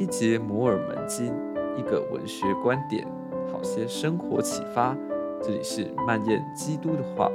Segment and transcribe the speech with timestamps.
[0.00, 1.26] 一节摩尔门经，
[1.76, 3.04] 一个文学观点，
[3.50, 4.96] 好些生活启发。
[5.42, 7.28] 这里是漫念基督的话。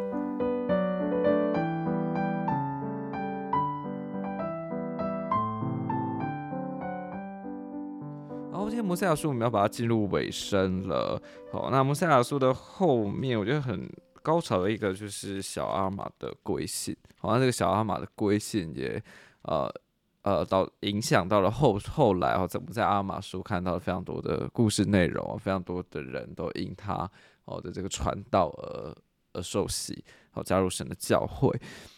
[8.49, 11.21] 然后今天摩西亚书我们要把它进入尾声了。
[11.51, 13.89] 好，那摩西亚书的后面，我觉得很
[14.21, 16.95] 高潮的一个就是小阿玛的归信。
[17.17, 19.03] 好像这个小阿玛的归信也
[19.41, 19.69] 呃。
[20.23, 27.09] 呃，到影响到了后后来哦，怎么在阿玛书看到了非常多的故事内容，非常多的人都因他
[27.45, 28.95] 哦的这个传道而
[29.33, 31.49] 而受洗，好加入神的教会。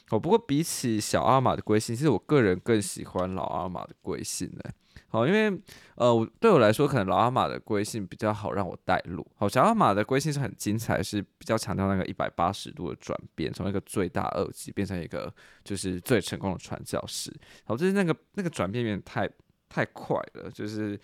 [0.10, 4.62] 哦，不过比起小阿玛的归信，其实我个人更喜欢老阿玛的归信呢。
[5.08, 5.50] 好，因为
[5.96, 9.26] 呃，对我来说，可能老阿玛的归信比较好让我带路。
[9.36, 17.34] 好，小阿玛的归信是很精彩，是比较强调那个一百八十度的转变，从一个罪大恶极变成一个就是最成功的传教士。
[17.64, 19.30] 好，就是那个那个转变有点太
[19.70, 21.00] 太快了，就是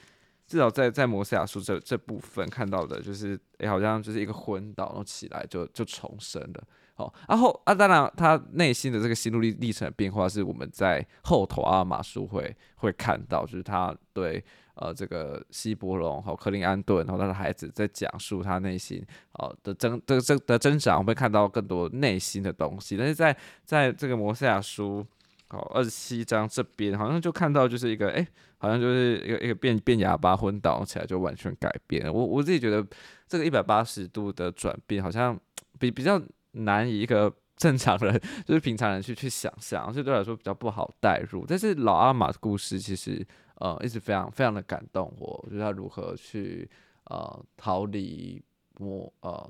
[0.47, 6.63] 至少在在摩西亚书这这部分看到的，就是诶，好像就是一个昏倒然后起来就就重生了。
[6.93, 14.43] 好，然后啊，当然他内心的这个心路历历程的变化，是我们在后头阿玛书会会看到，就是他对
[14.75, 22.97] 呃这个希伯龙和克林安顿，然后他的孩子在讲述他内心哦的增的增的增长，我们会看到更多内心的东西。
[22.97, 25.03] 但是在在这个摩西亚书
[25.49, 32.11] 哦二十七章这边，好像就看到就是一个哎，好像就是一个一个变变哑巴昏倒起来就完全改变了。
[32.11, 32.85] 我我自己觉得
[33.27, 35.39] 这个一百八十度的转变，好像
[35.79, 36.21] 比比较。
[36.53, 41.45] 难以一个正常人， 就是平常人去去想象，所以对我来说比较不好带入。
[41.47, 46.69] 但是老阿玛的故事其实呃一直非常非常的感动我，就是他如何去
[47.05, 48.41] 呃逃离
[48.79, 49.49] 我呃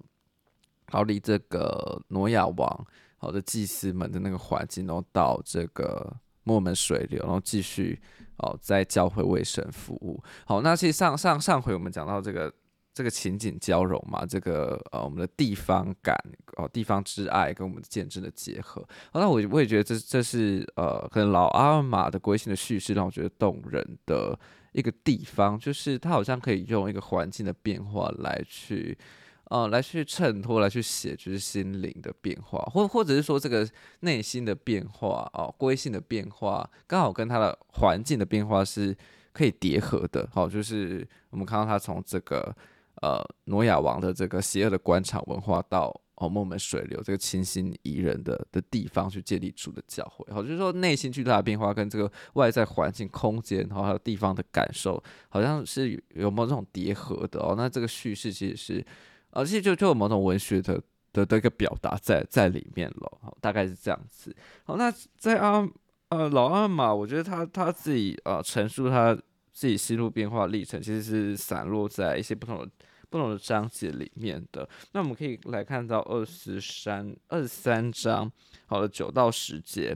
[0.86, 2.86] 逃离这个挪亚王
[3.18, 6.14] 好的祭司们的那个环境，然后到这个
[6.44, 8.00] 墨门水流，然后继续
[8.38, 10.22] 哦在教会为神服务。
[10.46, 12.54] 好，那其实上上上回我们讲到这个。
[12.94, 16.14] 这个情景交融嘛，这个呃，我们的地方感
[16.58, 18.82] 哦，地方之爱跟我们的见证的结合，
[19.14, 24.38] 哦、那我我也觉得这这是呃，可能老阿玛的归信的叙事让我觉得动人的
[24.73, 28.98] 一个地方，就是他好像可以用一个环境的变化来去
[29.45, 33.66] 呃，来去衬托，来去写，就是心灵的变化，或或者是说这个
[34.02, 38.93] 内心的变化哦，归信的变化，刚好跟他的环境的变化是
[39.32, 42.54] 可以叠合的，好、就是我们看到他从这个。
[43.02, 57.56] 呃，挪亚王的这个邪恶的官场文化到哦，摩门水流这个清新宜人的的地方去建立主的教会，好，就是说内心巨大的变化跟这个外在环境、空间，然后还有地方的感受，好像是有某种叠合的哦。
[57.58, 58.86] 那这个叙事其实是，
[59.32, 60.80] 呃，其实就就有某种文学的
[61.11, 64.36] 的的一个表达在在里面了，好，大概是这样子。
[64.64, 65.67] 好，那在阿
[66.10, 69.16] 呃老阿玛，我觉得他他自己呃陈述他
[69.52, 72.70] 自己心路变化历程，其实是散落在一些不同的。
[73.11, 78.32] 不同的章节里面的，那我们可以来看到二十三、二十三章，
[78.66, 79.95] 好了九到十节。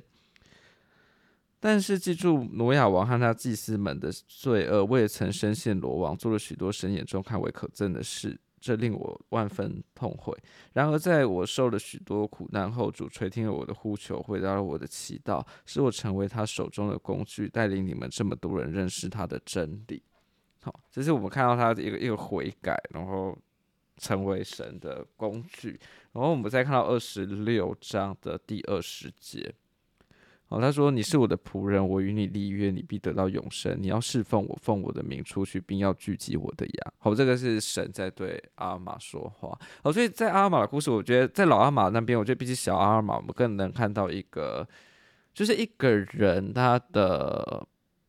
[1.61, 10.37] 但是记住，挪亚王和他祭司们的罪恶，未曾深陷罗网，做了许多神眼中看为可憎的事，这令我万分痛悔。
[10.73, 20.03] 然而，在我受了许多苦难后，主垂听了我的呼求，回答了我的祈祷，使我成为他手中的工具，带领你们这么多人认识他的真理。
[20.65, 23.37] 好，这是我们看到他的一个一个悔改，然后
[23.97, 25.79] 成为神的工具。
[26.11, 29.53] 然后我们再看到二十六章的第二十节，
[30.47, 33.77] 好，他说：“你是我的仆人，我与你立约，你必得到永生。
[33.79, 39.55] 你要侍奉我，奉我的名出去，并要聚集我的羊。”好，这个是神在对阿玛说话。
[39.83, 44.67] 好，所以在阿玛的故事，我觉得在老阿玛那边，我觉得比起小阿玛，我们更能看到一个，
[45.31, 47.63] 就是一个人他的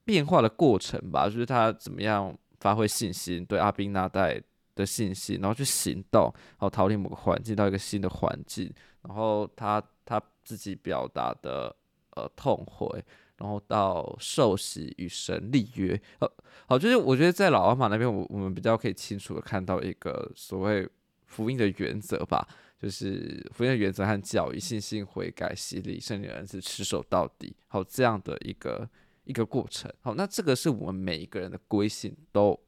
[0.07, 2.35] 变化的过程吧，就是他怎么样。
[2.67, 4.43] 发挥信心，对阿宾那代
[4.75, 8.69] 的信心，然后去行动，然后逃离某个环境到一个新的环境，
[9.03, 11.73] 然后他他自己表达的
[12.17, 13.01] 呃痛悔，
[13.37, 16.29] 然后到受洗与神立约，呃
[16.67, 20.89] 好，就是我觉得在老阿玛那边，我我们比较可以清楚的看到一个所谓
[21.27, 22.49] 福音的原则吧，
[22.83, 28.91] 就是福音的原则和教义，信心悔改洗礼圣灵恩赐持守到底，好这样的一个。
[29.27, 32.59] 一个过程，好，那这个是我们每一个人的归信都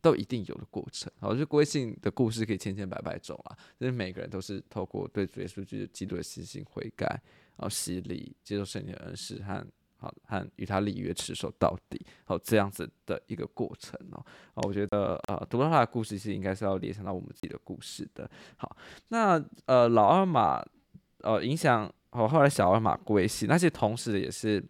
[0.00, 7.06] 都一定有的过程，好，就归信的故事可以千千百百种啊，就是每个人都是透过对主耶稣基督的信心悔改，
[7.56, 9.66] 然后洗礼，接受圣灵的恩赐和
[9.96, 14.24] 好和与他立约持守到底，好，这样子的一个过程哦，
[14.54, 18.76] 啊，我觉得呃读到他的故事，其实应该是要联想到我们自己的故事的，好，
[19.08, 20.64] 那呃老二马
[21.22, 24.64] 呃影响，好，后来小二马归信，那些同时也是。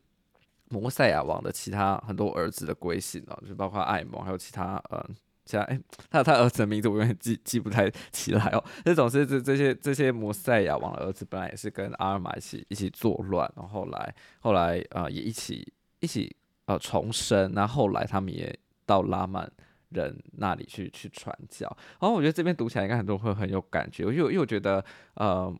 [0.75, 5.09] 摩赛亚王的其他很多儿子的归姓哦，就包括艾蒙，还有其他呃，
[5.44, 5.81] 其他哎，
[6.11, 8.65] 他他儿子的名字我有点记记不太起来哦。
[8.85, 16.35] 这种是这这些这些摩赛亚王的儿子本来也是跟阿尔玛一起一起作乱，然后后来后来呃也一起一起
[16.67, 19.49] 呃重生，那后，后来他们也到拉曼
[19.91, 21.69] 人那里去去传教。
[22.00, 24.85] 然后我觉得这边读起来应该很多人会很有感觉，因为因为我觉得
[25.15, 25.55] 呃。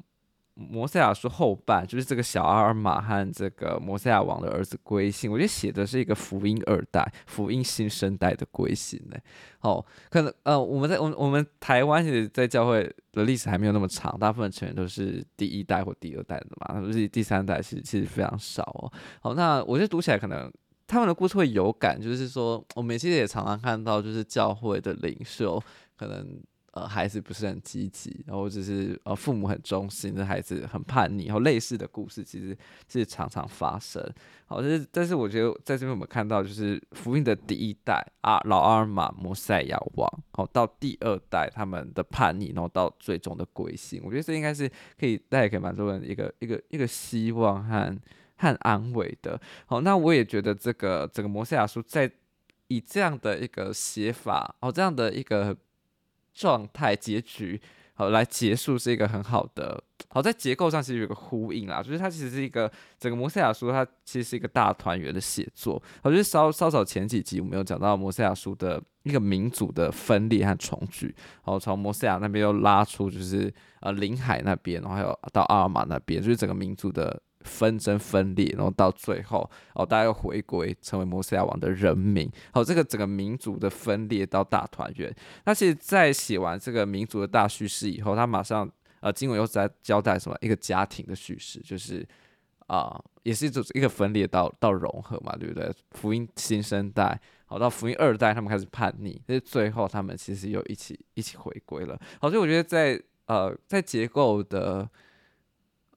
[0.55, 9.19] 摩赛亚书后半就是这个小阿尔玛和这个摩赛亚王的儿子归信，我觉得写的是一个福音二代、福音新生代的归信呢。
[9.61, 18.93] 哦，可能呃，我们在我们我们台湾其实，在教会的历史还没有那么长，大部分成员都是第一代或第二代的嘛，不是第三代，其实其实非常少哦。
[19.21, 20.53] 好，那我觉得读起来可能
[20.87, 25.61] 他们的故事会有感，就是说我们其实也常常看到，就是教会的领袖
[25.99, 26.41] 可能。
[26.75, 32.57] 呃，孩子不是很积极，然后只是呃，父母很忠心，的孩子很叛逆，然后类似的故事其实
[32.89, 34.03] 是常常发生。
[34.47, 44.69] 好，但是但是我觉得在这边我们看到，就是福音的第一代啊，老阿尔玛摩赛亚王，好到第二代他们的叛逆，然后到最终的归信，我觉得这应该是
[44.99, 47.97] 可以带给蛮多人一个一个一个希望和
[48.37, 49.41] 和安慰的。
[49.67, 52.11] 好，那我也觉得这个整个摩赛亚书在
[52.67, 55.57] 以这样的一个写法，哦，这样的一个。
[56.35, 57.61] 状态结局
[57.95, 65.81] 好来结束是一个很好的，好在结构上其实有个呼应啦，就是它其实是一个整个摩赛亚书，它其实是一个大团圆的写作。
[66.03, 71.15] 我觉得稍稍早前几集我们有讲到摩赛亚书的一个民族的分裂和重聚，
[71.45, 77.23] 然后从摩赛亚那边又拉出就是呃临海那边，然后还有到阿尔玛那边，就是整个民族的。
[77.45, 82.29] 纷争分裂，然后到最后，哦，大家又回归成为摩西亚王的人民。
[82.53, 85.15] 好，这个整个民族的分裂到大团圆。
[85.45, 88.69] 那其实，在写完这个民族的大叙事以后，他马上
[89.01, 90.37] 呃，经文又在交代什么？
[90.41, 92.07] 一个家庭的叙事，就是
[92.67, 95.71] 啊、也是一种一个分裂到到融合嘛，对不对？
[95.91, 102.01] 福音新生代，好到福音二代，他们开始叛逆，但是最后他们其实又一起一起回归了。
[102.19, 104.89] 好，所以我觉得在呃，在结构的。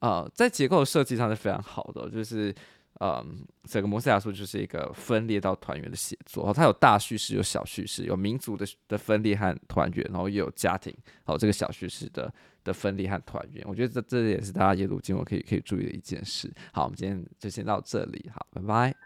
[0.00, 2.54] 呃，在结构设计上是非常好的，就是，
[3.00, 12.32] 嗯，整个摩西亚书就是一个分裂到团圆的写作，它有大叙事，有小叙事，有民族的的分裂和团圆，然后又有家庭，好，这个小叙事的
[12.64, 16.52] 的分裂和团圆，我觉得这这也是大家阅读经过可以可以注意的一件事。
[16.72, 18.97] 好，我们今天就先到这里，好，拜拜。